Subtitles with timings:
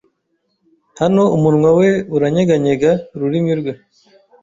[0.99, 3.73] Hano umunwa we uranyeganyega ururimi rwe